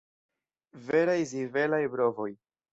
[0.87, 2.29] Veraj zibelaj brovoj!